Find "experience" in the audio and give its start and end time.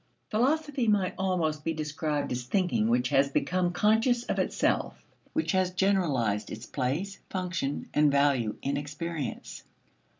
8.77-9.63